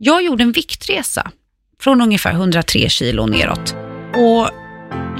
[0.00, 1.30] Jag gjorde en viktresa
[1.80, 3.76] från ungefär 103 kilo neråt.
[4.14, 4.50] Och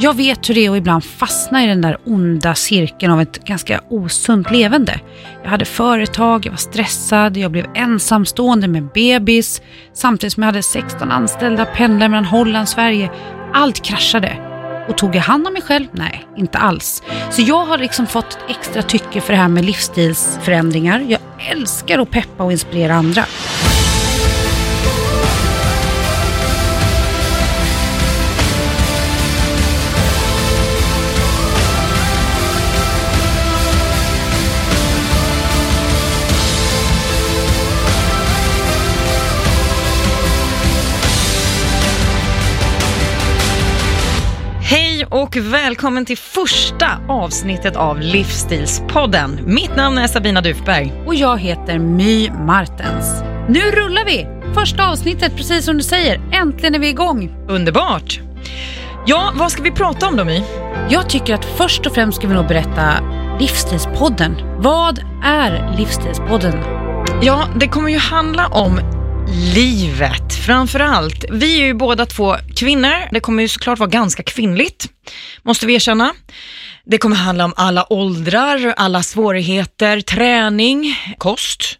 [0.00, 3.44] jag vet hur det är att ibland fastna i den där onda cirkeln av ett
[3.44, 5.00] ganska osunt levande.
[5.42, 9.62] Jag hade företag, jag var stressad, jag blev ensamstående med bebis,
[9.94, 13.10] samtidigt som jag hade 16 anställda, pendlade mellan Holland och Sverige.
[13.52, 14.38] Allt kraschade.
[14.88, 15.86] Och tog jag hand om mig själv?
[15.92, 17.02] Nej, inte alls.
[17.30, 21.06] Så jag har liksom fått ett extra tycke för det här med livsstilsförändringar.
[21.08, 21.20] Jag
[21.50, 23.24] älskar att peppa och inspirera andra.
[45.10, 49.40] Och välkommen till första avsnittet av Livsstilspodden.
[49.46, 50.92] Mitt namn är Sabina Dufberg.
[51.06, 53.22] Och jag heter My Martens.
[53.48, 54.26] Nu rullar vi!
[54.54, 56.20] Första avsnittet, precis som du säger.
[56.32, 57.34] Äntligen är vi igång.
[57.48, 58.20] Underbart!
[59.06, 60.42] Ja, vad ska vi prata om då My?
[60.88, 62.92] Jag tycker att först och främst ska vi nog berätta
[63.40, 64.36] Livsstilspodden.
[64.58, 66.54] Vad är Livsstilspodden?
[67.22, 68.97] Ja, det kommer ju handla om
[69.32, 71.24] livet framför allt.
[71.30, 73.08] Vi är ju båda två kvinnor.
[73.12, 74.88] Det kommer ju såklart vara ganska kvinnligt,
[75.42, 76.14] måste vi erkänna.
[76.84, 81.78] Det kommer handla om alla åldrar, alla svårigheter, träning, kost,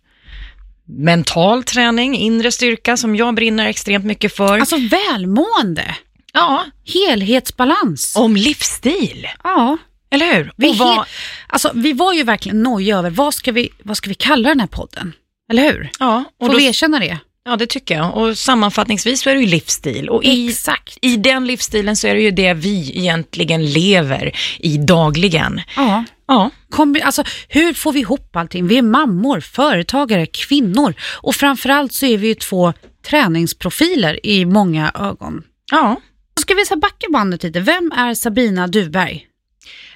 [0.87, 4.59] mental träning, inre styrka som jag brinner extremt mycket för.
[4.59, 5.95] Alltså välmående,
[6.33, 8.17] ja, helhetsbalans.
[8.17, 9.77] om livsstil, ja.
[10.11, 10.53] eller hur?
[10.57, 11.05] Vi, vad, he-
[11.49, 14.61] alltså, vi var ju verkligen nojiga över vad ska, vi, vad ska vi kalla den
[14.61, 15.13] här podden?
[15.51, 15.91] Eller hur?
[15.99, 17.19] ja, och Får då, vi erkänna det?
[17.49, 18.17] Ja, det tycker jag.
[18.17, 20.09] Och sammanfattningsvis så är det ju livsstil.
[20.09, 20.99] Och i, Exakt.
[21.03, 25.61] i den livsstilen så är det ju det vi egentligen lever i dagligen.
[25.77, 26.05] Ja.
[26.31, 28.67] Ja, Kombi- alltså, hur får vi ihop allting?
[28.69, 32.73] Vi är mammor, företagare, kvinnor och framförallt så är vi ju två
[33.07, 35.43] träningsprofiler i många ögon.
[35.71, 35.97] ja.
[36.37, 37.61] Så ska vi så backa bandet lite.
[37.61, 39.25] Vem är Sabina Duberg?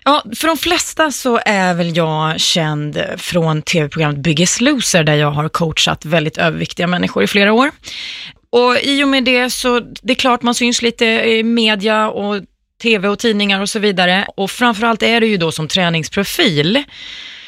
[0.04, 5.30] Ja, för de flesta så är väl jag känd från tv-programmet Biggest Loser där jag
[5.30, 7.70] har coachat väldigt överviktiga människor i flera år.
[8.50, 12.42] Och i och med det så, det är klart man syns lite i media och
[12.82, 14.26] tv och tidningar och så vidare.
[14.36, 16.82] Och framförallt är det ju då som träningsprofil.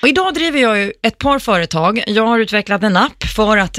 [0.02, 2.04] Och idag driver jag ju ett par företag.
[2.06, 3.78] Jag har utvecklat en app för att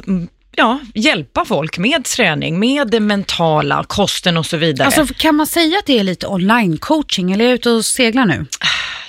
[0.57, 4.85] ja, hjälpa folk med träning, med det mentala, kosten och så vidare.
[4.85, 8.25] Alltså, kan man säga att det är lite online-coaching eller är jag ute och seglar
[8.25, 8.45] nu?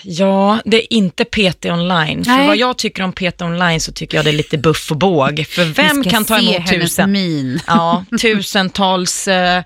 [0.08, 2.24] Ja, det är inte PT online.
[2.24, 2.46] För Nej.
[2.46, 5.46] vad jag tycker om PT online så tycker jag det är lite buff och båg.
[5.48, 7.60] För vem kan ta emot tusen, min.
[7.66, 9.62] ja, tusentals eh,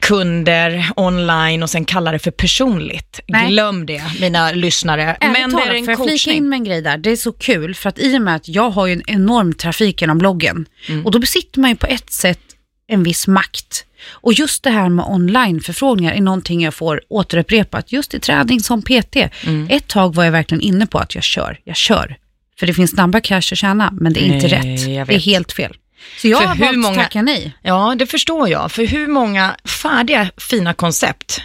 [0.00, 3.20] kunder online och sen kalla det för personligt?
[3.28, 3.48] Nej.
[3.50, 5.02] Glöm det, mina lyssnare.
[5.20, 6.36] Ärligt Men det är talat, en får jag flika coachning.
[6.36, 6.98] in med en grej där?
[6.98, 9.54] Det är så kul för att i och med att jag har ju en enorm
[9.54, 11.06] trafik genom bloggen Mm.
[11.06, 12.40] och då besitter man ju på ett sätt
[12.90, 13.84] en viss makt.
[14.10, 18.82] Och just det här med online-förfrågningar är någonting jag får återupprepat just i träning som
[18.82, 19.16] PT.
[19.46, 19.66] Mm.
[19.70, 22.16] Ett tag var jag verkligen inne på att jag kör, jag kör.
[22.58, 25.06] För det finns snabba cash att tjäna, men det är inte Nej, rätt.
[25.08, 25.76] Det är helt fel.
[26.18, 27.52] Så jag För har hur valt många- att tacka nej.
[27.62, 28.72] Ja, det förstår jag.
[28.72, 31.40] För hur många färdiga fina koncept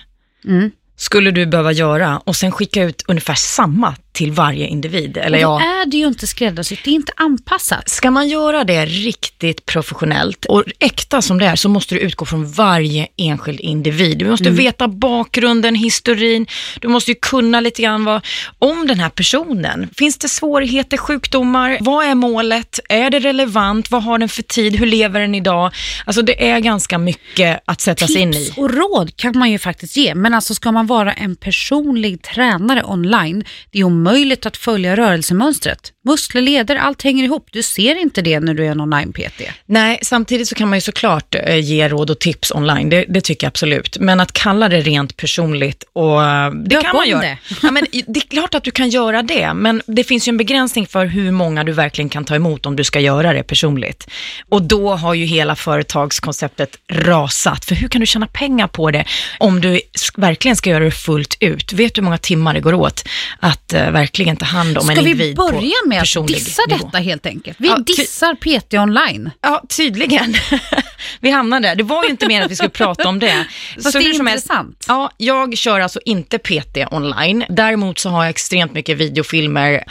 [0.45, 0.72] Mm.
[0.97, 5.18] skulle du behöva göra och sen skicka ut ungefär samma till varje individ?
[5.18, 7.90] Eller Och då ja, är det ju inte skräddarsytt, det är inte anpassat.
[7.90, 12.26] Ska man göra det riktigt professionellt och äkta som det är så måste du utgå
[12.26, 14.18] från varje enskild individ.
[14.18, 16.48] Du måste veta bakgrunden, historin,
[16.81, 18.26] du måste ju kunna lite grann vad,
[18.59, 19.90] om den här personen.
[19.98, 21.78] Finns det svårigheter, sjukdomar?
[21.82, 22.80] Vad är målet?
[22.90, 23.92] Är det relevant?
[23.92, 24.76] Vad har den för tid?
[24.76, 25.72] Hur lever den idag?
[26.06, 28.34] Alltså det är ganska mycket att sätta sig in i.
[28.34, 32.22] Tips och råd kan man ju faktiskt ge, men alltså ska man vara en personlig
[32.22, 35.91] tränare online, det är omöjligt att följa rörelsemönstret.
[36.05, 37.47] Muskler, leder, allt hänger ihop.
[37.51, 39.41] Du ser inte det när du är en online-PT.
[39.66, 43.21] Nej, samtidigt så kan man ju såklart eh, ge råd och tips online, det, det
[43.21, 43.97] tycker jag absolut.
[43.99, 47.21] Men att kalla det rent personligt, och eh, det Döp kan man göra.
[47.21, 47.38] det.
[47.61, 50.37] Ja, men det är klart att du kan göra det, men det finns ju en
[50.37, 54.07] begränsning för hur många du verkligen kan ta emot om du ska göra det personligt.
[54.49, 59.05] Och då har ju hela företagskonceptet rasat, för hur kan du tjäna pengar på det
[59.40, 59.81] om du
[60.17, 61.73] verkligen ska göra det fullt ut?
[61.73, 63.03] Vet du hur många timmar det går åt
[63.40, 66.62] att eh, verkligen ta hand om en Ska vi individ på börja med att dissa
[66.68, 66.86] nivå?
[66.86, 67.58] detta helt enkelt?
[67.59, 69.32] Vi Ja, dissar PT online.
[69.42, 70.36] Ja, tydligen.
[71.20, 71.76] vi hamnade där.
[71.76, 73.47] Det var ju inte mer att vi skulle prata om det.
[73.84, 74.86] Fast det är hur som helst, intressant.
[74.88, 77.46] Ja, jag kör alltså inte PT online.
[77.50, 79.84] Däremot så har jag extremt mycket videofilmer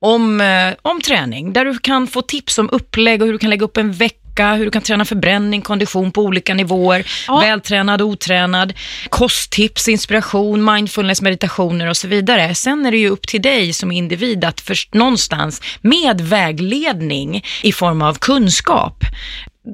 [0.00, 3.50] om, eh, om träning, där du kan få tips om upplägg och hur du kan
[3.50, 7.40] lägga upp en vecka tillbaka, hur du kan träna förbränning, kondition på olika nivåer, Ja.
[7.40, 8.72] vältränad, otränad,
[9.10, 12.54] kosttips, inspiration, mindfulness, meditationer och så vidare.
[12.54, 17.72] Sen är det ju upp till dig som individ att först någonstans med vägledning i
[17.72, 19.04] form av kunskap,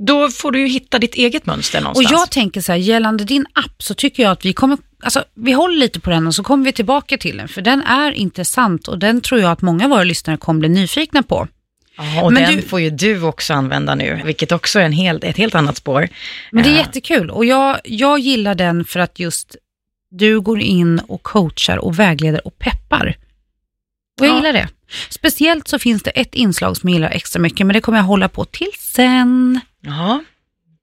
[0.06, 2.10] då får du ju hitta ditt eget mönster Och någonstans.
[2.20, 5.52] jag tänker så här, gällande din app så tycker jag att vi kommer, alltså vi
[5.52, 8.88] håller lite på den och så kommer vi tillbaka till den, för den är intressant
[8.88, 11.48] och den tror jag att många av våra lyssnare kommer bli nyfikna på.
[11.96, 14.92] Ja, och Men den du- får ju du också använda nu, vilket också är en
[14.92, 16.08] helt, ett helt annat spår.
[16.52, 19.56] Men det är Eh, jättekul och jag, jag gillar den för att just
[20.10, 23.16] du går in och coachar och vägleder och peppar.
[24.20, 24.36] Och jag Ja.
[24.36, 24.68] gillar det.
[25.10, 28.04] Speciellt så finns det ett inslag som jag gillar extra mycket, men det kommer jag
[28.04, 29.60] hålla på till sen.
[29.80, 30.22] Ja,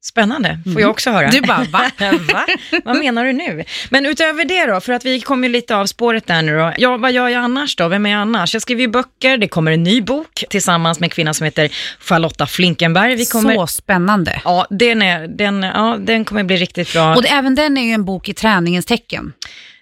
[0.01, 0.59] spännande.
[0.63, 0.81] Får Mm.
[0.81, 1.29] jag också höra.
[1.29, 1.91] Du bara, va?
[2.33, 2.45] Va?
[2.85, 3.63] Vad menar du nu?
[3.89, 6.73] Men utöver det då, för att vi kommer ju lite av spåret där nu då.
[6.77, 7.87] Ja, vad gör jag annars då?
[7.87, 8.53] Vem är jag annars?
[8.53, 11.69] Jag skriver ju böcker, det kommer en ny bok tillsammans med en kvinna som heter
[11.99, 13.15] Charlotta Flinkenberg.
[13.15, 13.55] Vi kommer...
[13.55, 14.41] Så spännande.
[14.43, 17.15] Ja, den, är, den, ja, den kommer bli riktigt bra.
[17.15, 19.33] Och det, även den är ju en bok i träningens tecken.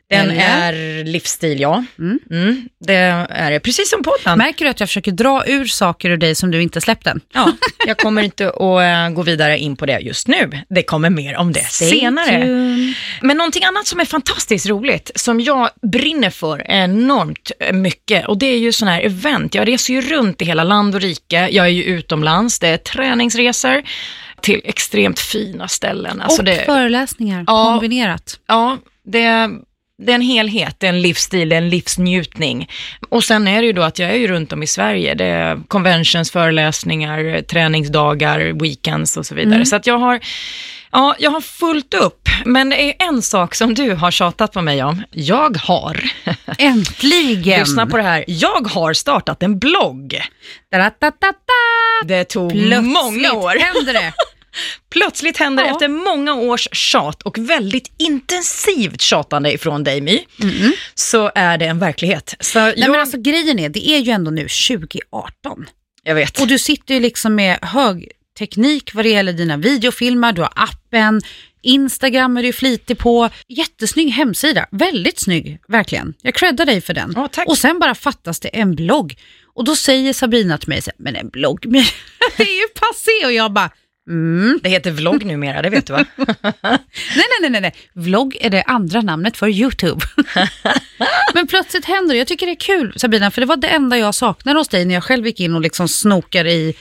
[0.09, 0.73] Den eller?
[0.73, 1.83] är livsstil, ja.
[1.99, 2.19] Mm.
[2.31, 2.93] Mm, det
[3.29, 4.37] är det, precis som podden.
[4.37, 7.21] Märker du att jag försöker dra ur saker ur dig som du inte släppt än?
[7.33, 7.51] Ja,
[7.87, 10.51] jag kommer inte att eh, gå vidare in på det just nu.
[10.69, 12.25] Det kommer mer om det Stay senare.
[12.41, 12.93] tuned.
[13.21, 18.45] Men någonting annat som är fantastiskt roligt, som jag brinner för enormt mycket, och det
[18.45, 19.55] är ju sådana här event.
[19.55, 22.77] Jag reser ju runt i hela land och rike, jag är ju utomlands, det är
[22.77, 23.83] träningsresor
[24.41, 26.21] till extremt fina ställen.
[26.21, 27.71] Alltså och det, föreläsningar Ja.
[27.71, 28.39] kombinerat.
[28.47, 29.49] ja, det,
[29.99, 32.69] det är en helhet, det är en livsstil, det är en livsnjutning.
[33.09, 35.13] Och sen är det ju då att jag är ju runt om i Sverige.
[35.13, 39.65] Det är conventions, föreläsningar, träningsdagar, weekends och så vidare.
[39.65, 40.19] Så att jag har,
[40.91, 42.29] ja, jag har fullt upp.
[42.45, 45.03] Men det är en sak som du har tjatat på mig om.
[45.11, 46.03] Jag har,
[46.57, 47.59] Äntligen!
[47.59, 50.21] lyssna på det här, jag har startat en blogg.
[50.71, 52.07] Da-da-da-da-da.
[52.07, 53.59] Det tog Plötsligt många år.
[53.59, 54.13] händer det.
[54.89, 55.71] Plötsligt händer Ja.
[55.71, 60.25] efter många års tjat och väldigt intensivt tjatande ifrån dig My,
[60.95, 62.35] så är det en verklighet.
[62.39, 65.65] Så Nej, jag, men alltså, grejen är, det är ju ändå nu 2018.
[66.03, 66.41] jag vet.
[66.41, 70.53] Och du sitter ju liksom med hög teknik vad det gäller dina videofilmer, du har
[70.55, 71.21] appen,
[71.61, 73.29] Instagram är du flitig på.
[73.47, 76.13] Jättesnygg hemsida, väldigt snygg, verkligen.
[76.21, 77.13] Jag creddar dig för den.
[77.31, 77.47] Tack.
[77.47, 79.15] Och sen bara fattas det en blogg.
[79.55, 81.59] Och då säger Sabrina till mig, men en blogg,
[82.37, 83.25] det är ju passé.
[83.25, 83.69] Och jag bara,
[84.07, 84.59] mm.
[84.63, 86.05] Det heter vlogg numera, det vet du va?
[86.61, 90.05] nej, nej, nej, nej, vlogg är det andra namnet för YouTube.
[91.33, 92.17] men plötsligt händer det.
[92.17, 94.85] Jag tycker det är kul Sabrina, för det var det enda jag saknade hos dig
[94.85, 96.75] när jag själv gick in och liksom snokade i,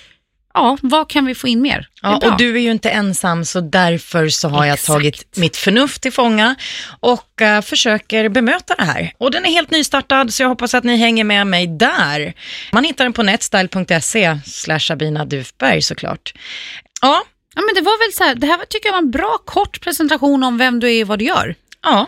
[0.54, 1.88] ja, vad kan vi få in mer?
[2.02, 4.86] Ja, och du är ju inte ensam, så därför så har jag Exakt.
[4.86, 6.54] tagit mitt förnuft till fånga
[7.00, 9.12] och eh, försöker bemöta det här.
[9.18, 12.34] Och den är helt nystartad, så jag hoppas att ni hänger med mig där.
[12.72, 16.32] Man hittar den på netstyle.se slash Sabina Dufberg såklart.
[17.02, 17.22] Ja,
[17.54, 19.80] Ja, men det var väl så här, det här tycker jag var en bra kort
[19.80, 21.54] presentation om vem du är och vad du gör.
[21.82, 22.06] ja.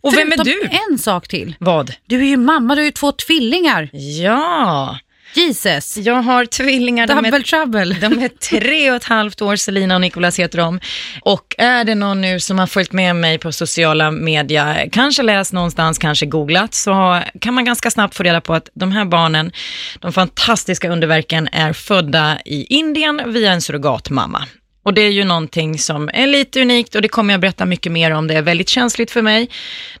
[0.00, 0.78] Och vem är Förutom du?
[0.92, 1.56] en sak till.
[1.60, 1.92] Vad?
[2.06, 3.90] Du är ju mamma, du har ju två tvillingar.
[4.22, 4.98] Ja,
[5.38, 7.06] Jesus, jag har tvillingar.
[7.06, 7.96] De är double trouble.
[8.00, 10.80] De är tre och ett halvt år, Selina och Nicolas heter de.
[11.20, 15.52] Och är det någon nu som har följt med mig på sociala medier, kanske läst
[15.52, 19.52] någonstans, kanske googlat, så kan man ganska snabbt få reda på att de här barnen,
[20.00, 24.46] de fantastiska underverken, är födda i Indien via en surrogatmamma.
[24.82, 27.92] Och det är ju någonting som är lite unikt och det kommer jag berätta mycket
[27.92, 28.26] mer om.
[28.26, 29.48] Det är väldigt känsligt för mig.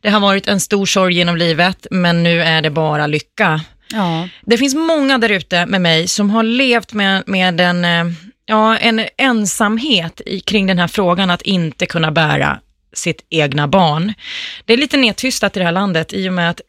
[0.00, 3.60] Det har varit en stor sorg genom livet, men nu är det bara lycka.
[3.92, 4.28] Ja.
[4.40, 8.04] Det finns många där ute med mig som har levt med, med en, eh,
[8.46, 12.60] ja, en ensamhet i, kring den här frågan att inte kunna bära
[12.92, 14.14] sitt egna barn.
[14.64, 16.60] Det är lite nedtystat i det här landet i och med att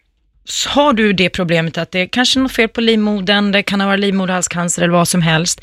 [0.70, 3.82] har du det problemet att det är kanske är något fel på livmodern, det kan
[3.82, 5.62] ha varit livmoderhalscancer eller vad som helst,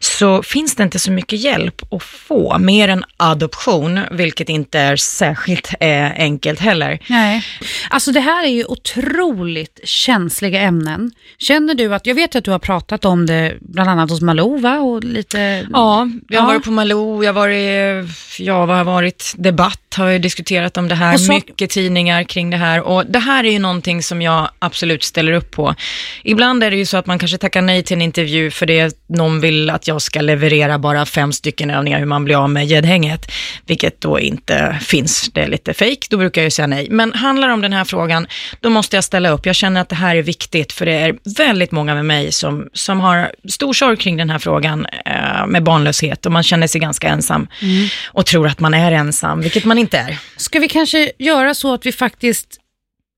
[0.00, 4.96] så finns det inte så mycket hjälp att få, mer än adoption, vilket inte är
[4.96, 6.98] särskilt eh, enkelt heller.
[7.08, 7.42] Nej.
[7.90, 11.10] Alltså det här är ju otroligt känsliga ämnen.
[11.38, 14.58] Känner du att, jag vet att du har pratat om det bland annat hos Malou
[14.60, 14.78] va?
[14.78, 15.66] Och lite...
[15.72, 16.52] Ja, jag har Ja.
[16.54, 18.04] varit på Malou, jag har varit,
[18.38, 22.50] ja, vad har varit, debatt har jag diskuterat om det här, så- mycket tidningar kring
[22.50, 25.74] det här och det här är ju någonting som jag absolut ställer upp på.
[26.24, 28.96] Ibland är det ju så att man kanske tackar nej till en intervju för det
[29.06, 32.66] någon vill att jag ska leverera bara fem stycken övningar hur man blir av med
[32.66, 33.32] gäddhänget,
[33.66, 36.86] vilket då inte finns, det är lite fake, då brukar jag ju säga nej.
[36.90, 38.26] Men handlar det om den här frågan,
[38.60, 39.46] då måste jag ställa upp.
[39.46, 42.68] Jag känner att det här är viktigt, för det är väldigt många med mig som,
[42.72, 46.80] som har stor sorg kring den här frågan eh, med barnlöshet och man känner sig
[46.80, 47.48] ganska ensam
[48.06, 50.18] och tror att man är ensam, vilket man inte är.
[50.36, 52.60] Ska vi kanske göra så att vi faktiskt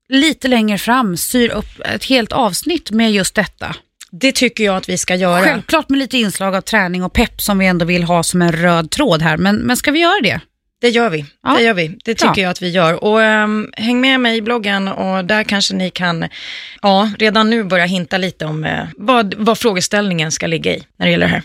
[0.09, 3.75] lite längre fram styr upp ett helt avsnitt med just detta?
[4.11, 5.43] Det tycker jag att vi ska göra.
[5.43, 8.51] Självklart med lite inslag av träning och pepp som vi ändå vill ha som en
[8.51, 9.37] röd tråd här.
[9.37, 10.41] Men, men ska vi göra det?
[10.81, 11.25] Det gör vi.
[11.43, 11.55] Ja.
[11.57, 11.97] Det gör vi.
[12.05, 13.03] Det tycker jag att vi gör.
[13.03, 16.27] Och ehm, häng med mig i bloggen och där kanske ni kan,
[16.81, 21.05] ja, redan nu börja hinta lite om eh, vad, vad frågeställningen ska ligga i när
[21.05, 21.43] det gäller det här.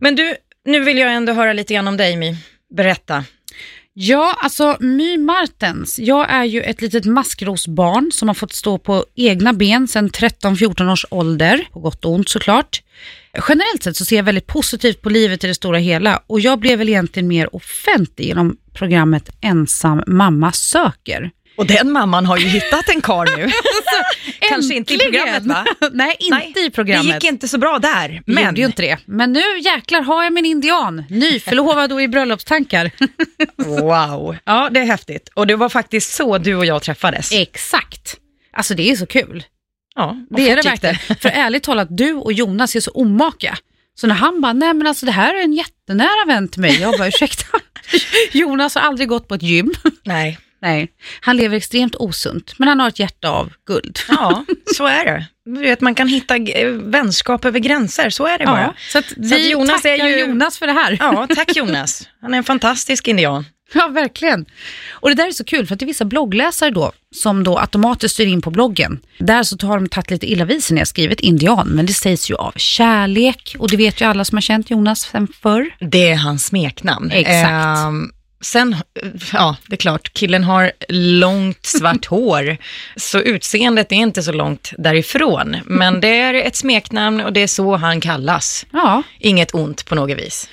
[0.00, 0.36] Men du,
[0.68, 2.36] nu vill jag ändå höra lite grann om dig My.
[2.70, 3.24] Berätta.
[3.92, 5.98] Ja, alltså My Martens.
[5.98, 10.92] Jag är ju ett litet maskrosbarn som har fått stå på egna ben sedan 13-14
[10.92, 12.82] års ålder, på gott och ont såklart.
[13.48, 16.58] Generellt sett så ser jag väldigt positivt på livet i det stora hela och jag
[16.58, 21.30] blev väl egentligen mer offentlig genom programmet Ensam mamma söker.
[21.58, 23.50] Och den mamman har ju hittat en kar nu.
[24.48, 25.64] Kanske inte i programmet va?
[25.92, 27.06] Nej, inte i programmet.
[27.06, 28.22] Det gick inte så bra där.
[28.26, 28.44] Men.
[28.44, 28.98] Gjorde ju inte det.
[29.04, 32.90] Men nu jäklar har jag min indian, nyförlovad och i bröllopstankar.
[33.56, 35.28] wow, ja det är häftigt.
[35.34, 37.32] Och det var faktiskt så du och jag träffades.
[37.32, 38.16] Exakt.
[38.52, 39.44] Alltså det är så kul.
[39.94, 40.96] Ja, Det är det verkligen.
[41.20, 43.58] För ärligt talat, du och Jonas är så omaka.
[43.94, 46.80] Så när han bara, nej men alltså det här är en jättenära vän till mig.
[46.80, 47.58] Jag bara, ursäkta.
[48.32, 49.74] Jonas har aldrig gått på ett gym.
[50.04, 50.88] Nej, Nej,
[51.20, 53.98] han lever extremt osunt, men han har ett hjärta av guld.
[54.08, 54.44] ja
[54.76, 55.26] så är det.
[55.44, 56.34] Du vet, man kan hitta
[56.72, 58.74] vänskap över gränser, så är det bara.
[58.92, 60.96] så vi att Jonas tackar är ju- Jonas för det här.
[61.00, 62.08] Ja, tack Jonas.
[62.20, 63.44] Han är en fantastisk indian.
[63.74, 64.46] Ja, verkligen.
[64.90, 67.58] Och det där är så kul, för att det är vissa bloggläsare då, som då
[67.58, 69.00] automatiskt styr in på bloggen.
[69.18, 71.92] Där så har de tagit lite illa vid sig när jag skrivit indian, men det
[71.92, 75.70] sägs ju av kärlek, och det vet ju alla som har känt Jonas sen förr.
[75.80, 77.10] Det är hans smeknamn.
[77.10, 77.48] Exakt.
[77.86, 78.76] Ehm, sen,
[79.32, 82.56] ja, det är klart, killen har långt svart hår,
[82.96, 85.56] så utseendet är inte så långt därifrån.
[85.64, 88.66] Men det är ett smeknamn och det är så han kallas.
[88.72, 90.48] Ja, Inget ont på något vis.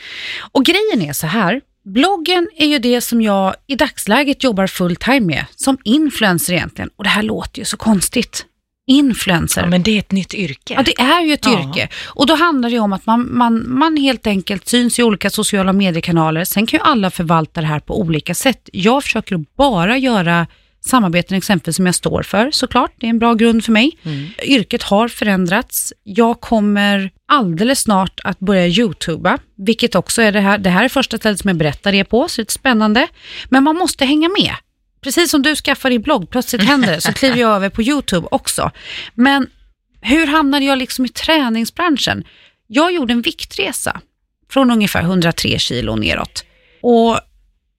[0.52, 4.96] och grejen är så här, bloggen är ju det som jag i dagsläget jobbar full
[4.96, 6.90] time med, som influencer egentligen.
[6.96, 8.46] Och det här låter ju så konstigt.
[8.88, 9.62] Influencer.
[9.62, 10.74] Ja, men det är ett nytt yrke.
[10.74, 11.60] Ja, det är ju ett Ja.
[11.70, 11.90] yrke.
[12.06, 15.74] Och då handlar det om att man, man, man helt enkelt syns i olika sociala
[15.74, 16.44] mediekanaler.
[16.44, 18.70] Sen kan ju alla förvalta det här på olika sätt.
[18.74, 20.48] Jag försöker bara göra
[20.86, 22.92] samarbeten exempelvis som jag står för såklart.
[23.00, 23.92] Det är en bra grund för mig.
[24.44, 25.94] Yrket har förändrats.
[26.04, 30.58] Jag kommer alldeles snart att börja youtuba, vilket också är det här.
[30.58, 33.08] Det här är första stället som jag berättar det på, så det är spännande.
[33.50, 34.52] Men man måste hänga med.
[35.06, 38.28] Precis som du skaffar din blogg, plötsligt händer det, så kliver jag över på YouTube
[38.32, 38.72] också.
[39.14, 39.48] Men
[40.02, 42.24] hur hamnade jag liksom i träningsbranschen?
[42.68, 44.02] Jag gjorde en viktresa
[44.50, 46.46] från ungefär 103 kilo neråt.
[46.82, 47.20] Och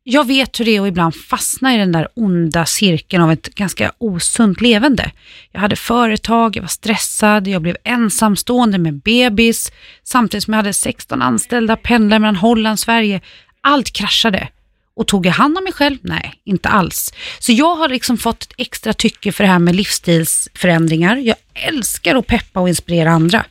[0.02, 3.54] jag vet hur det är att ibland fastna i den där onda cirkeln av ett
[3.54, 5.10] ganska osunt levande.
[5.52, 10.72] Jag hade företag, jag var stressad, jag blev ensamstående med bebis, samtidigt som jag hade
[10.72, 13.20] 16 anställda, pendlade mellan Holland och Sverige.
[13.60, 14.48] Allt kraschade.
[14.96, 15.98] Och tog jag hand om mig själv?
[16.00, 17.12] Nej, inte alls.
[17.38, 21.16] Så jag har liksom fått ett extra tycke för det här med livsstilsförändringar.
[21.16, 23.44] Jag älskar att peppa och inspirera andra.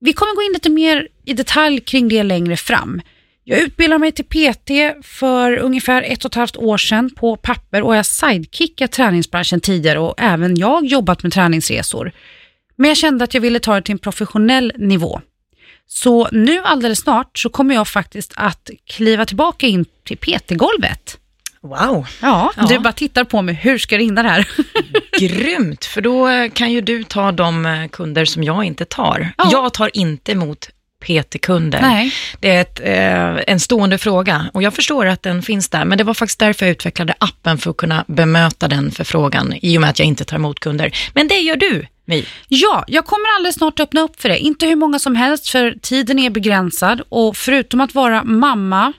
[0.00, 3.00] Vi kommer gå in lite mer i detalj kring det längre fram.
[3.44, 4.70] Jag utbildade mig till PT
[5.06, 9.60] för ungefär ett och ett halvt år sedan på papper och jag sidekickade sidekickat träningsbranschen
[9.60, 12.12] tidigare och även jag jobbat med träningsresor.
[12.76, 15.20] Men jag kände att jag ville ta det till en professionell nivå.
[15.86, 21.18] Så nu alldeles snart så kommer jag faktiskt att kliva tillbaka in till PT-golvet.
[21.62, 22.66] Wow, Ja, Ja.
[22.68, 24.48] du bara tittar på mig, hur ska jag hinna det här?
[25.20, 25.84] grymt.
[25.84, 29.32] För då eh, kan ju du ta de eh, kunder som jag inte tar.
[29.38, 29.48] Ja.
[29.52, 30.68] Jag tar inte emot
[31.04, 31.80] PT-kunder.
[31.82, 32.12] Nej.
[32.40, 35.98] Det är ett, eh, en stående fråga och jag förstår att den finns där, men
[35.98, 39.80] det var faktiskt därför jag utvecklade appen för att kunna bemöta den förfrågan, i och
[39.80, 40.92] med att jag inte tar emot kunder.
[41.14, 42.24] Men det gör du, My.
[42.48, 44.38] Ja, jag kommer alldeles snart öppna upp för det.
[44.38, 47.02] Inte hur många som helst, för tiden är begränsad.
[47.08, 48.92] Och förutom att vara mamma,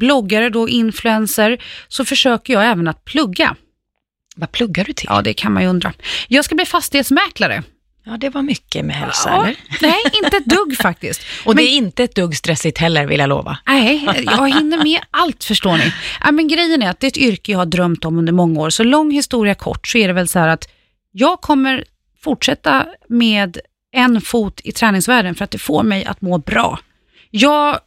[0.00, 3.56] bloggare, då influencer, så försöker jag även att plugga.
[4.36, 5.06] Vad pluggar du till?
[5.10, 5.92] Ja, det kan man ju undra.
[6.28, 7.62] Jag ska bli fastighetsmäklare.
[8.08, 9.56] Ja, det var mycket med hälsa, Ja, eller?
[9.82, 11.22] nej, inte ett dugg faktiskt.
[11.44, 13.58] Och Men- det är inte ett dugg stressigt heller, vill jag lova.
[13.66, 15.92] Nej, jag hinner med allt förstår ni.
[16.24, 18.60] Ja, men grejen är att det är ett yrke jag har drömt om under många
[18.60, 18.70] år.
[18.70, 20.68] Så lång historia kort så är det väl så här att
[21.12, 21.84] jag kommer
[22.26, 23.58] fortsätta med
[23.92, 26.78] en fot i träningsvärlden för att det får mig att må bra.
[27.30, 27.78] Jag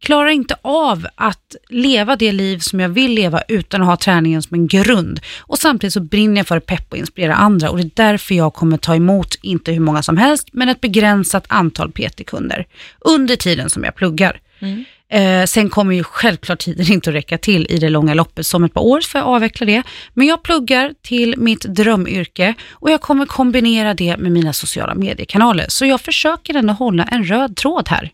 [0.00, 4.42] klarar inte av att leva det liv som jag vill leva utan att ha träningen
[4.42, 5.20] som en grund.
[5.38, 8.34] Och samtidigt så brinner jag för att peppa och inspirera andra och det är därför
[8.34, 12.66] jag kommer ta emot, inte hur många som helst, men ett begränsat antal PT-kunder
[13.00, 14.40] under tiden som jag pluggar.
[14.60, 14.84] Mm.
[15.12, 18.46] Eh, sen kommer ju självklart tiden inte att räcka till i det långa loppet.
[18.46, 19.82] Som ett par år får jag avveckla det.
[20.14, 25.66] Men jag pluggar till mitt drömyrke och jag kommer kombinera det med mina sociala mediekanaler.
[25.68, 28.10] Så jag försöker ändå hålla en röd tråd här.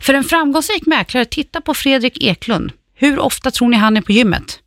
[0.00, 2.72] För en framgångsrik mäklare, titta på Fredrik Eklund.
[2.94, 4.58] Hur ofta tror ni han är på gymmet?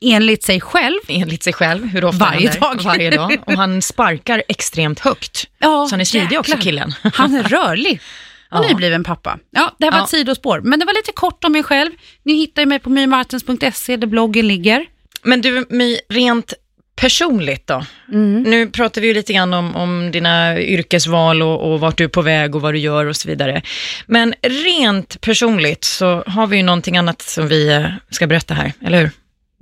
[0.00, 2.60] enligt sig själv, Enligt sig själv, hur ofta Varje händer?
[2.60, 2.80] dag.
[2.84, 3.36] Varje dag.
[3.46, 5.44] Och han sparkar extremt högt.
[5.58, 6.94] ja, Så han är smidig också, killen.
[7.14, 8.00] Han är rörlig.
[8.50, 8.68] Och Ja.
[8.68, 9.38] nybliven pappa.
[9.50, 10.04] Ja, det här var Ja.
[10.04, 11.90] ett sidospår, men det var lite kort om mig själv.
[12.22, 14.86] Ni hittar ju mig på mymartens.se där bloggen ligger.
[15.22, 16.54] Men du, My, rent
[16.96, 17.84] personligt då?
[18.12, 18.42] Mm.
[18.42, 22.08] Nu pratar vi ju lite grann om, om dina yrkesval och, och vart du är
[22.08, 23.62] på väg och vad du gör och så vidare.
[24.06, 28.72] Men rent personligt så har vi ju någonting annat som vi eh, ska berätta här,
[28.84, 29.10] eller hur?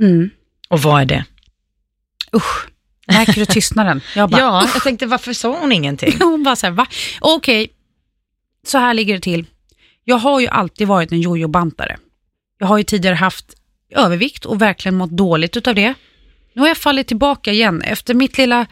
[0.06, 0.30] Mm.
[0.68, 1.24] Och vad är det?
[2.36, 2.66] Usch,
[3.06, 4.00] märker du tystnaden?
[4.16, 6.16] Jag bara, Ja, jag tänkte varför sa hon ingenting?
[6.20, 6.86] Hon bara så här, va?
[7.20, 7.68] Okej,
[8.68, 9.46] så här ligger det till.
[10.04, 11.96] Jag har ju alltid varit en jojo-bantare.
[12.58, 13.54] Jag har ju tidigare haft
[13.90, 15.94] övervikt och verkligen mått dåligt utav det.
[16.52, 18.66] Nu har jag fallit tillbaka igen efter mitt lilla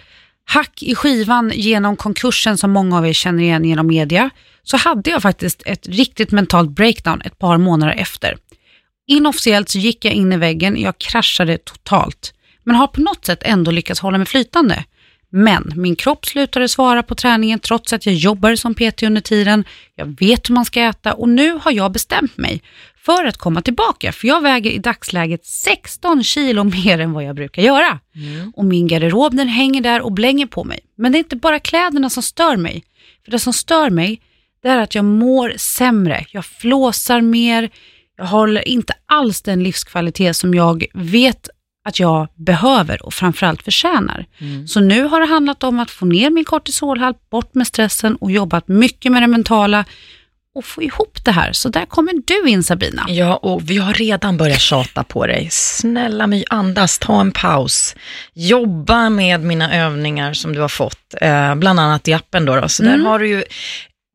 [0.44, 4.30] hack i skivan genom konkursen som många av er känner igen genom media,
[4.62, 8.36] så hade jag faktiskt ett riktigt mentalt breakdown ett par månader efter.
[9.06, 13.42] Inofficiellt så gick jag in i väggen, jag kraschade totalt, men har på något sätt
[13.42, 14.84] ändå lyckats hålla mig flytande.
[15.36, 19.64] Men min kropp slutade svara på träningen trots att jag jobbade som PT under tiden.
[19.94, 22.62] Jag vet hur man ska äta och nu har jag bestämt mig
[22.96, 24.12] för att komma tillbaka.
[24.12, 28.00] För jag väger i dagsläget 16 kilo mer än vad jag brukar göra.
[28.54, 30.80] Och min garderob den hänger där och blänger på mig.
[30.96, 32.84] Men det är inte bara kläderna som stör mig.
[33.24, 34.20] För det som stör mig
[34.62, 36.24] det är att jag mår sämre.
[36.30, 37.70] Jag flåsar mer.
[38.16, 41.48] Jag håller inte alls den livskvalitet som jag vet
[41.84, 44.26] att jag behöver och framförallt förtjänar.
[44.66, 48.30] Så nu har det handlat om att få ner min kortisolhalt, bort med stressen och
[48.30, 49.84] jobbat mycket med det mentala
[50.54, 51.52] och få ihop det här.
[51.52, 53.04] Så där kommer du in Sabina.
[53.08, 55.48] Ja, och vi har redan börjat tjata på dig.
[55.50, 57.96] Snälla My, andas, ta en paus.
[58.34, 62.56] Jobba med mina övningar som du har fått, eh, bland annat i appen då.
[62.56, 62.68] då.
[62.68, 63.44] Så där har du ju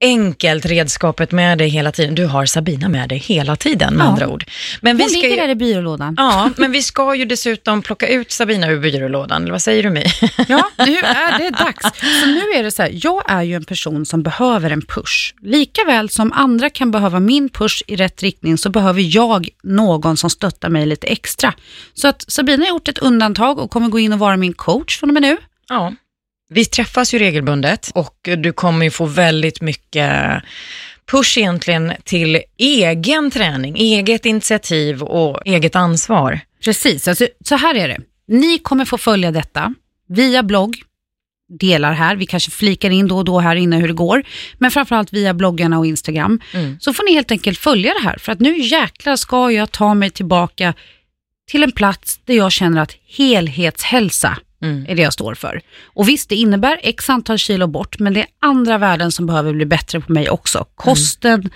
[0.02, 2.16] enkelt redskapet med dig hela tiden.
[2.16, 4.10] Du har Sabina med dig hela tiden med Ja.
[4.10, 4.46] andra ord.
[4.82, 6.14] Men Hon vi ska ligger ju, där i byrålådan.
[6.18, 9.90] Ja, men vi ska ju dessutom plocka ut Sabina ur byrålådan, eller vad säger du
[9.90, 10.04] My?
[10.48, 11.82] Ja, nu är det dags.
[12.22, 15.34] Så nu är det så här, jag är ju en person som behöver en push.
[15.42, 20.18] Lika väl som andra kan behöva min push i rätt riktning så behöver jag någon
[20.18, 21.54] som stöttar mig lite extra.
[21.94, 25.00] Så att Sabina har gjort ett undantag och kommer gå in och vara min coach
[25.00, 25.38] från och med nu.
[25.70, 25.94] Ja.
[26.50, 30.42] Vi träffas ju regelbundet och du kommer ju få väldigt mycket
[31.12, 36.40] push egentligen till egen träning, eget initiativ och eget ansvar.
[36.64, 37.98] Precis, alltså, så här är det.
[38.28, 39.74] Ni kommer få följa detta
[40.08, 40.82] via blogg,
[41.60, 44.24] delar här, vi kanske flikar in då och då här inne hur det går,
[44.58, 46.40] men framförallt via bloggarna och Instagram.
[46.54, 46.80] Mm.
[46.80, 49.94] Så får ni helt enkelt följa det här, för att nu jäklar ska jag ta
[49.94, 50.74] mig tillbaka
[51.52, 54.86] till en plats där jag känner att helhetshälsa Mm.
[54.90, 55.62] är det jag står för.
[55.86, 59.54] Och visst, det innebär x antal kilo bort, men det är andra värden som behöver
[59.54, 60.66] bli bättre på mig också.
[60.76, 61.50] Kosten,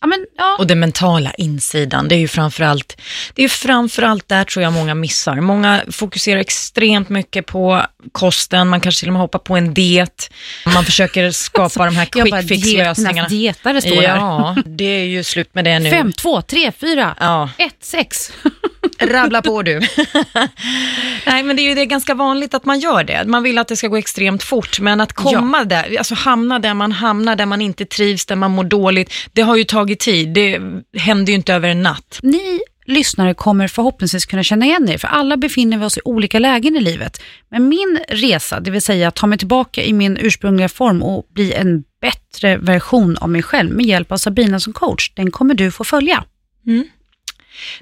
[0.00, 0.56] ja men ja.
[0.58, 3.00] Och den mentala insidan, det är ju framförallt,
[3.34, 5.40] det är framförallt där tror jag många missar.
[5.40, 10.30] Många fokuserar extremt mycket på kosten, man kanske till och med hoppar på en diet,
[10.74, 13.28] man försöker skapa de här quick fix-lösningarna.
[13.28, 14.16] dieternas dietare står här.
[14.16, 15.90] Ja, det är ju slut med det nu.
[15.90, 17.50] Fem, två, tre, fyra, Ja.
[17.58, 18.32] ett, sex.
[19.00, 19.80] Rabbla på du.
[21.26, 23.24] Nej, men det är ju det är ganska vanligt att man gör det.
[23.26, 26.74] Man vill att det ska gå extremt fort, men att komma där, alltså hamna där
[26.74, 30.28] man hamnar, där man inte trivs, där man mår dåligt, det har ju tagit tid.
[30.28, 30.60] Det
[30.98, 32.20] händer ju inte över en natt.
[32.22, 36.38] Ni lyssnare kommer förhoppningsvis kunna känna igen er, för alla befinner vi oss i olika
[36.38, 37.22] lägen i livet.
[37.50, 41.26] Men min resa, det vill säga att ta mig tillbaka i min ursprungliga form och
[41.34, 45.54] bli en bättre version av mig själv med hjälp av Sabina som coach, den kommer
[45.54, 46.24] du få följa.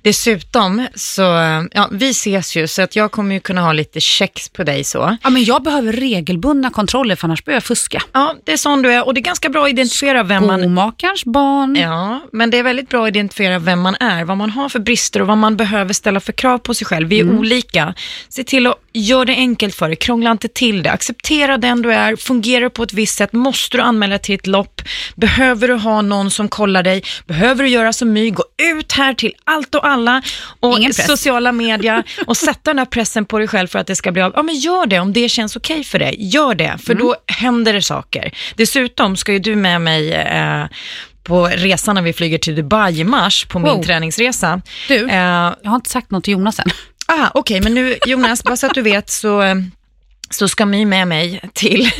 [0.02, 1.22] Dessutom, så,
[1.72, 4.85] ja, vi ses ju, så att jag kommer ju kunna ha lite checks på dig
[4.85, 5.16] så.
[5.22, 8.02] Ja, men jag behöver regelbundna kontroller, för annars börjar jag fuska.
[8.12, 10.61] Ja, det är sån du är och det är ganska bra att identifiera vem man
[10.61, 11.76] Skomakarens barn.
[11.76, 14.78] Ja, men det är väldigt bra att identifiera vem man är, vad man har för
[14.78, 17.08] brister och vad man behöver ställa för krav på sig själv.
[17.08, 17.94] Vi är olika.
[18.28, 20.90] Se till att göra det enkelt för dig, krångla inte till det.
[20.90, 24.83] Acceptera den du är, fungerar på ett visst sätt, måste du anmäla till ett lopp,
[25.14, 29.14] behöver du ha någon som kollar dig, behöver du göra som My, gå ut här
[29.14, 30.22] till allt och alla
[30.61, 34.12] och sociala medier och sätta den här pressen på dig själv för att det ska
[34.12, 34.33] bli av.
[34.37, 36.16] Ja, men gör det om det känns okej för dig.
[36.18, 38.33] Gör det, för då händer det saker.
[38.57, 40.64] Dessutom ska ju du med mig eh,
[41.22, 43.83] på resan när vi flyger till Dubai i mars på min Wow.
[43.83, 44.61] träningsresa.
[44.88, 45.16] Du, Eh,
[45.62, 46.70] jag har inte sagt något till Jonas än.
[47.06, 49.54] Ah, Okej, men nu Jonas, bara så att du vet så, eh,
[50.30, 51.90] så ska My med mig till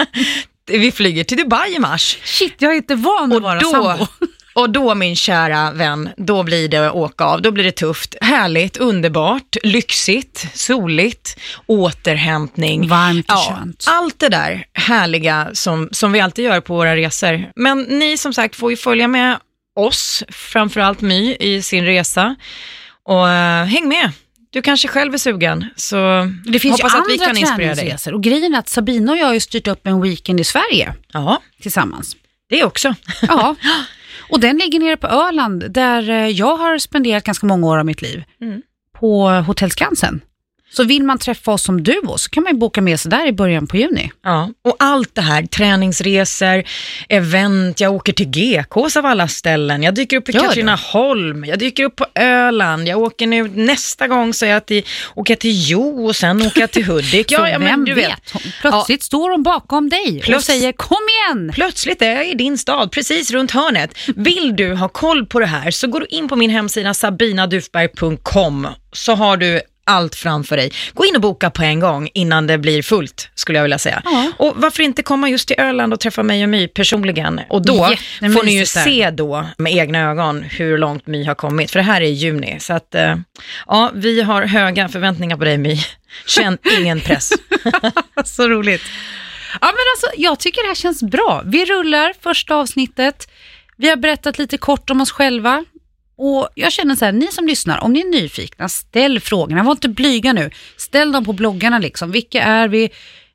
[0.70, 2.18] vi flyger till Dubai i mars.
[2.24, 4.06] Shit, jag är inte van att vara då, sambo.
[4.54, 7.42] och då min kära vän, då blir det åka av.
[7.42, 8.14] Då blir det tufft.
[8.20, 12.88] Härligt, underbart, lyxigt, soligt, återhämtning.
[12.88, 13.84] Varmt och Ja, skönt.
[13.88, 17.50] allt det där härliga som, som vi alltid gör på våra resor.
[17.56, 19.38] Men ni som sagt får ju följa med
[19.76, 22.36] oss, framförallt My, i sin resa.
[23.04, 24.12] Och eh, häng med.
[24.56, 25.64] Du kanske själv är sugen.
[25.76, 25.96] Så
[26.46, 27.96] Det finns hoppas ju att vi kan inspirera dig.
[28.14, 30.94] och grejen är att Sabina och jag har ju styrt upp en weekend i Sverige
[31.12, 32.16] Ja, tillsammans.
[32.50, 32.94] det också.
[33.28, 33.54] Ja,
[34.30, 37.86] och den ligger nere på Öland där eh, jag har spenderat ganska många år av
[37.86, 38.24] mitt liv.
[38.40, 38.62] Mm.
[39.00, 40.20] På Hotell Skansen.
[40.70, 43.26] Så vill man träffa oss som duo så kan man ju boka med sig där
[43.26, 44.12] i början på juni.
[44.24, 46.62] Ja, och allt det här, träningsresor,
[47.08, 50.38] event, jag åker till GKs av alla ställen, jag dyker upp i du?
[50.40, 54.82] Katrineholm, jag dyker upp på Öland, jag åker nu, nästa gång så jag till,
[55.14, 57.30] åker jag till Jo och sen åker jag till Hudik.
[57.30, 61.50] så vem vet, hon- plötsligt står de bakom dig och Plus- säger kom igen.
[61.54, 63.90] Plötsligt är jag i din stad, precis runt hörnet.
[64.16, 68.68] Vill du ha koll på det här så går du in på min hemsida sabinadufberg.com
[68.92, 70.72] så har du allt framför dig.
[70.94, 74.02] Gå in och boka på en gång innan det blir fullt, skulle jag vilja säga.
[74.04, 74.32] Ja.
[74.38, 77.40] Och varför inte komma just till Öland och träffa mig och My personligen?
[77.48, 81.70] Och då får ni ju se då med egna ögon hur långt My har kommit,
[81.70, 82.60] för det här är i juni.
[82.60, 83.16] Så att, eh,
[83.66, 85.76] ja, vi har höga förväntningar på dig My.
[86.26, 87.32] Känn ingen press.
[88.24, 88.82] Så roligt.
[89.60, 91.42] Ja, men alltså, jag tycker det här känns bra.
[91.44, 93.28] Vi rullar första avsnittet.
[93.76, 95.64] Vi har berättat lite kort om oss själva.
[96.18, 99.62] Och jag känner så här, ni som lyssnar, om ni är nyfikna, ställ frågorna.
[99.62, 100.50] Var inte blyga nu.
[100.76, 102.10] Ställ dem på bloggarna liksom.
[102.10, 102.90] Vilka är vi?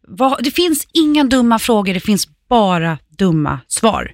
[0.08, 4.14] Vad, det finns inga dumma frågor, det finns bara dumma svar.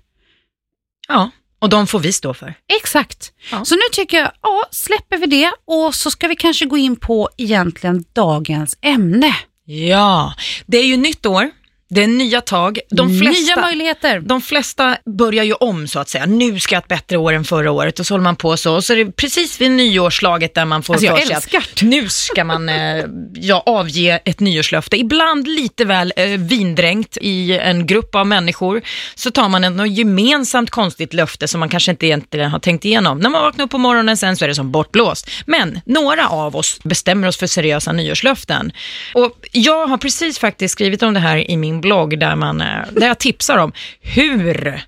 [1.08, 2.54] Ja, och de får vi stå för.
[2.82, 3.34] Exakt.
[3.52, 3.66] Ja.
[3.66, 6.96] Så nu tycker jag, ja, släpper vi det och så ska vi kanske gå in
[6.96, 9.36] på egentligen dagens ämne.
[9.66, 10.34] Ja,
[10.66, 11.52] det är ju nytt år,
[11.90, 12.80] det är nya tag.
[12.90, 14.20] De flesta, Nya möjligheter.
[14.20, 16.26] de flesta börjar ju om så att säga.
[16.26, 18.58] Nu ska jag ha ett bättre år än förra året och så håller man på
[18.58, 18.76] så.
[18.76, 21.58] Och så är det precis vid nyårslaget där man får Alltså, jag för sig älskar
[21.60, 24.98] att nu ska man eh, ja, avge ett nyårslöfte.
[24.98, 28.82] Ibland lite väl eh, vindränkt i en grupp av människor.
[29.16, 32.86] Så tar man ett något gemensamt konstigt löfte som man kanske inte egentligen har tänkt
[32.86, 33.20] igenom.
[33.20, 35.30] När man vaknar upp på morgonen sen så är det som bortblåst.
[35.46, 38.72] Men några av oss bestämmer oss för seriösa nyårslöften.
[39.14, 42.68] Och jag har precis faktiskt skrivit om det här i min blogg där, man, eh,
[42.92, 44.82] där jag tipsar om hur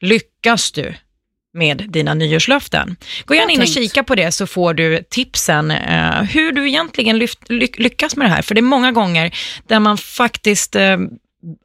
[0.00, 0.94] lyckas du
[1.54, 2.96] med dina nyårslöften.
[3.24, 7.18] Gå gärna in och kika på det så får du tipsen eh, hur du egentligen
[7.18, 8.42] lyft, ly, lyckas med det här.
[8.42, 9.34] För det är många gånger
[9.66, 10.96] där man faktiskt eh,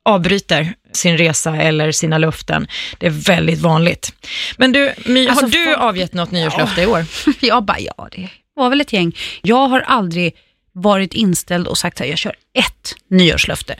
[0.06, 2.68] avbryter sin resa eller sina löften.
[3.00, 4.14] Det är väldigt vanligt.
[4.58, 7.06] Men du, My, Alltså, har du folk- avgett något nyårslöfte i år?
[7.40, 9.18] Jag bara, ja det var väl ett gäng.
[9.42, 10.36] Jag har aldrig
[10.74, 13.76] varit inställd och sagt att jag kör ett nyårslöfte.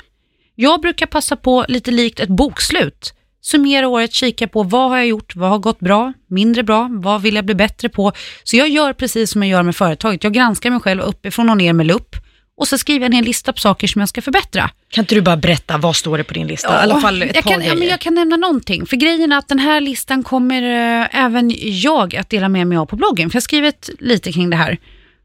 [0.62, 3.14] Jag brukar passa på lite likt ett bokslut.
[3.42, 7.22] Summera året, kika på vad har jag gjort, vad har gått bra, mindre bra, vad
[7.22, 8.12] vill jag bli bättre på.
[8.44, 10.24] Så jag gör precis som jag gör med företaget.
[10.24, 12.16] Jag granskar mig själv uppifrån och ner med lupp
[12.58, 14.70] och så skriver jag en lista på saker som jag ska förbättra.
[14.90, 16.70] Kan inte du bara berätta, vad står det på din lista?
[16.70, 18.86] I alla fall ett jag par kan, ja, men jag kan nämna någonting.
[18.86, 22.78] För grejen är att den här listan kommer eh, även jag att dela med mig
[22.78, 23.30] av på bloggen.
[23.30, 24.78] För jag har skrivit lite kring det här.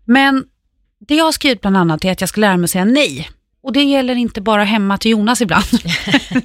[0.05, 0.44] Men
[1.09, 3.29] det jag har skrivit bland annat är att jag ska lära mig att säga nej.
[3.66, 5.66] Och det gäller inte bara hemma till Jonas ibland.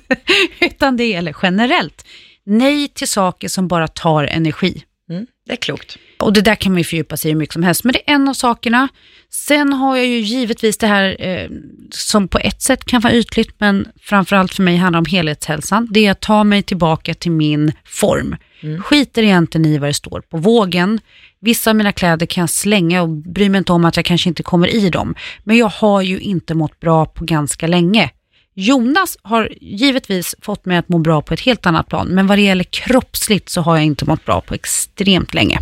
[0.60, 2.06] Utan det gäller generellt.
[2.46, 4.84] Nej till saker som bara tar energi.
[5.10, 5.98] Mm, det är klokt.
[6.20, 8.10] Och det där kan man ju fördjupa sig i hur mycket som helst, men det
[8.10, 8.88] är en av sakerna.
[9.30, 11.50] Sen har jag ju givetvis det här eh,
[11.92, 15.88] som på ett sätt kan vara ytligt, men framförallt för mig handlar om helhetshälsan.
[15.92, 18.36] Det är att ta mig tillbaka till min form.
[18.84, 21.00] Skiter egentligen i vad det står på vågen.
[21.40, 24.30] Vissa av mina kläder kan jag slänga och bryr mig inte om att jag kanske
[24.30, 25.16] inte kommer i dem.
[25.44, 28.10] Men jag har ju inte mått bra på ganska länge.
[28.54, 32.38] Jonas har givetvis fått mig att må bra på ett helt annat plan, men vad
[32.38, 35.60] det gäller kroppsligt så har jag inte mått bra på extremt länge.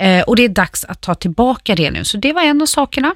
[0.00, 2.66] Eh, och det är dags att ta tillbaka det nu, så det var en av
[2.66, 3.14] sakerna.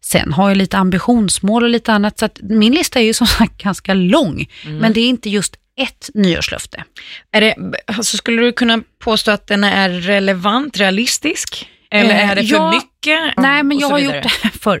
[0.00, 3.26] Sen har jag lite ambitionsmål och lite annat, så att min lista är ju som
[3.38, 6.84] sagt ganska lång, men det är inte just ett nyårslöfte.
[7.32, 7.54] Är det,
[7.86, 11.66] alltså, skulle du kunna påstå att den är relevant, realistisk?
[11.90, 13.36] Eller Eh, är det för ja, mycket?
[13.36, 14.80] Nej, men jag har gjort det här förr.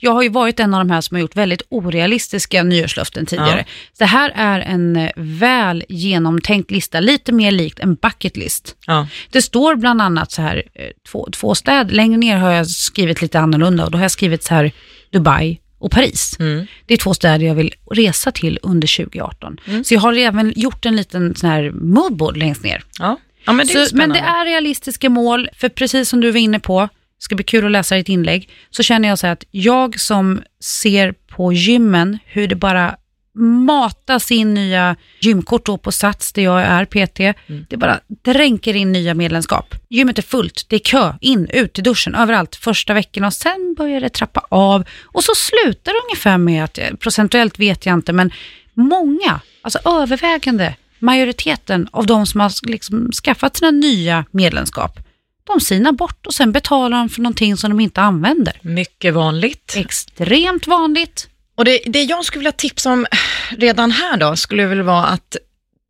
[0.00, 3.64] Jag har ju varit en av de här som har gjort väldigt orealistiska nyårslöften tidigare.
[3.92, 8.76] Så det här är en eh, väl genomtänkt lista, lite mer likt en bucket list.
[8.86, 9.08] Ja.
[9.30, 13.22] Det står bland annat så här, eh, två, två städer, längre ner har jag skrivit
[13.22, 14.72] lite annorlunda och då har jag skrivit så här
[15.12, 16.36] Dubai och Paris.
[16.38, 16.66] Mm.
[16.86, 19.56] Det är två städer jag vill resa till under 2018.
[19.84, 22.84] Så jag har även gjort en liten sån här moodboard längst ner.
[22.98, 23.18] Ja.
[23.44, 26.40] Ja, men det är Så, men det är realistiska mål, för precis som du var
[26.40, 29.44] inne på, ska bli kul att läsa ditt inlägg, så känner jag så här att
[29.50, 32.96] jag som ser på gymmen hur det bara
[33.34, 37.20] matas in nya gymkort då på Sats där jag är PT.
[37.20, 37.66] Mm.
[37.68, 39.74] Det bara dränker in nya medlemskap.
[39.88, 43.74] Gymmet är fullt, det är kö, in, ut i duschen, överallt första veckan och sen
[43.78, 47.94] börjar det trappa av och så slutar det ungefär med att, eh, procentuellt vet jag
[47.94, 48.30] inte, men
[48.74, 54.98] många, alltså övervägande majoriteten av de som har liksom skaffat sina nya medlemskap,
[55.44, 58.58] de sinar bort och sen betalar de för någonting som de inte använder.
[58.62, 59.74] Mycket vanligt.
[59.76, 61.28] Extremt vanligt.
[61.54, 63.06] Och det, det jag skulle vilja tipsa om
[63.50, 65.36] redan här då, skulle väl vara att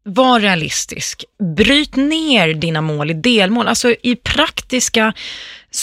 [0.05, 1.25] var realistisk.
[1.57, 5.13] Bryt ner dina mål i delmål, alltså i praktiska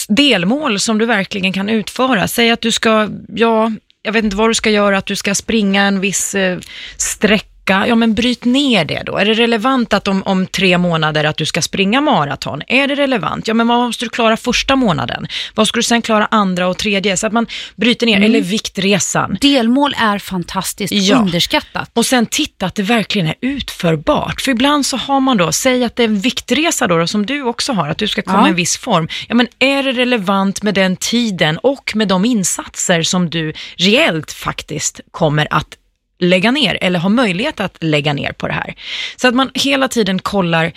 [0.07, 2.27] delmål som du verkligen kan utföra.
[2.27, 5.35] Säg att du ska, ja, jag vet inte vad du ska göra, att du ska
[5.35, 6.59] springa en viss eh,
[6.97, 7.45] sträcka.
[7.69, 9.17] Ja, men bryt ner det då.
[9.17, 12.61] Är det relevant att om, om tre månader att du ska springa maraton?
[12.67, 13.47] Är det relevant?
[13.47, 15.27] Ja, men vad måste du klara första månaden?
[15.55, 17.17] Vad ska du sen klara andra och tredje?
[17.17, 19.37] Så att man bryter ner, eller viktresan.
[19.41, 21.15] Delmål är fantastiskt Ja.
[21.17, 21.89] underskattat.
[21.93, 24.41] Och sen titta att det verkligen är utförbart.
[24.41, 27.25] För ibland så har man då, säg att det är en viktresa då, då som
[27.25, 28.47] du också har, att du ska komma Ja.
[28.47, 29.07] i en viss form.
[29.27, 34.31] Ja men är det relevant med den tiden och med de insatser som du reellt
[34.31, 35.75] faktiskt kommer att
[36.19, 38.75] lägga ner eller ha möjlighet att lägga ner på det här.
[39.15, 40.73] Så att man hela tiden kollar,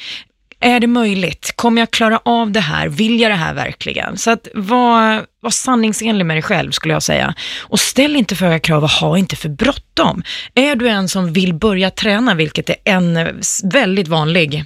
[0.61, 1.53] är det möjligt?
[1.57, 2.89] Kommer jag klara av det här?
[2.89, 4.19] Vill jag det här verkligen?
[4.19, 7.35] Så att var, var sanningsenlig med dig själv skulle jag säga.
[7.61, 10.23] Och ställ inte för höga krav och ha inte för bråttom.
[10.55, 14.65] Är du en som vill börja träna, vilket är en väldigt vanlig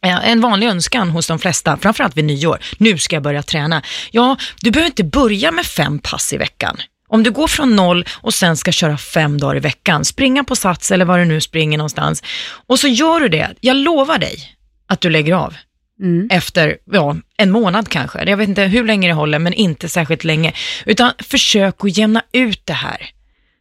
[0.00, 3.82] En vanlig önskan hos de flesta, framförallt vid nyår, nu ska jag börja träna.
[4.10, 6.76] Ja, du behöver inte börja med fem pass i veckan.
[7.08, 10.56] Om du går från noll och sen ska köra fem dagar i veckan, springa på
[10.56, 12.22] sats eller var du nu springer någonstans,
[12.66, 14.52] och så gör du det, jag lovar dig
[14.88, 15.54] att du lägger av
[16.00, 16.28] Mm.
[16.30, 18.30] efter ja, en månad kanske.
[18.30, 20.52] Jag vet inte hur länge det håller, men inte särskilt länge.
[20.86, 23.10] Utan försök att jämna ut det här.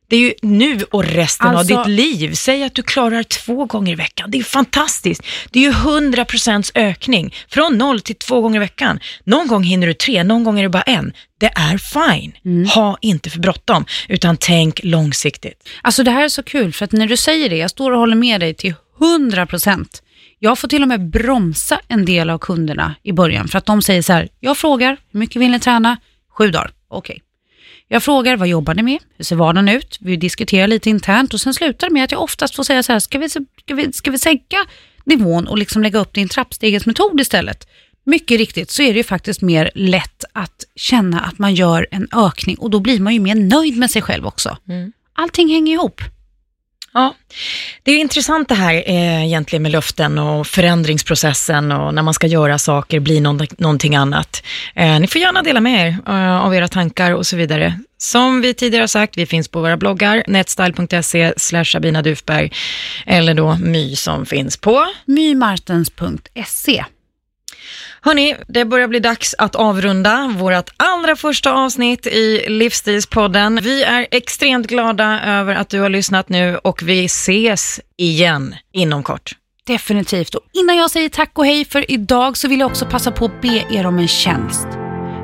[0.07, 2.33] Det är ju nu och resten Alltså- av ditt liv.
[2.33, 4.31] Säg att du klarar två gånger i veckan.
[4.31, 5.21] Det är ju fantastiskt.
[5.51, 7.33] Det är ju 100% ökning.
[7.49, 8.99] Från noll till två gånger i veckan.
[9.23, 11.13] Någon gång hinner du tre, någon gång är det bara en.
[11.39, 12.65] Det är fine.
[12.67, 15.69] Ha inte för bråttom, utan tänk långsiktigt.
[15.81, 17.99] Alltså det här är så kul för att när du säger det, jag står och
[17.99, 20.01] håller med dig till 100 procent.
[20.39, 23.81] Jag får till och med bromsa en del av kunderna i början för att de
[23.81, 25.97] säger så här, jag frågar, hur mycket vill ni träna?
[26.37, 27.21] Sju dagar, okej.
[27.87, 28.99] Jag frågar, vad jobbar ni med?
[29.17, 29.97] Hur ser vardagen ut?
[30.01, 32.91] Vi diskuterar lite internt och sen slutar det med att jag oftast får säga så
[32.91, 34.57] här, ska vi, ska vi, ska vi sänka
[35.03, 37.67] nivån och liksom lägga upp det i en trappstegsmetod istället?
[38.05, 42.07] Mycket riktigt så är det ju faktiskt mer lätt att känna att man gör en
[42.13, 44.57] ökning och då blir man ju mer nöjd med sig själv också.
[45.13, 46.01] Allting hänger ihop.
[46.97, 47.15] Ja,
[47.83, 52.27] det är intressant det här eh, egentligen med löften och förändringsprocessen och när man ska
[52.27, 54.43] göra saker, bli någon, någonting annat.
[54.75, 57.79] Eh, ni får gärna dela med er eh, av era tankar och så vidare.
[57.97, 62.51] Som vi tidigare har sagt, vi finns på våra bloggar, netstyle.se slash Sabina Dufberg
[63.05, 66.85] eller då My som finns på mymartens.se.
[68.05, 73.59] Hörni, det börjar bli dags att avrunda vårt allra första avsnitt i Livsstilspodden.
[73.63, 79.03] Vi är extremt glada över att du har lyssnat nu och vi ses igen inom
[79.03, 79.31] kort.
[79.67, 80.35] Definitivt.
[80.35, 83.25] Och innan jag säger tack och hej för idag så vill jag också passa på
[83.25, 84.67] att be er om en tjänst.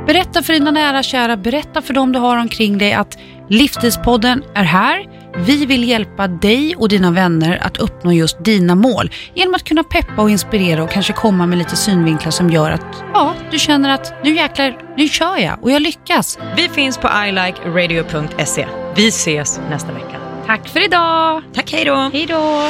[0.08, 3.18] Berätta för dina nära och kära, berätta för dem du har omkring dig att
[3.50, 5.21] Livsstilspodden är här.
[5.38, 9.84] Vi vill hjälpa dig och dina vänner att uppnå just dina mål genom att kunna
[9.84, 13.90] peppa och inspirera och kanske komma med lite synvinklar som gör att ja, du känner
[13.90, 16.40] att nu jäklar, nu kör jag och jag lyckas.
[16.56, 18.68] Vi finns på ilikeradio.se.
[18.96, 20.18] Vi ses nästa vecka.
[20.46, 21.42] Tack för idag!
[21.54, 22.10] Tack, hej då!
[22.14, 22.70] Hej då!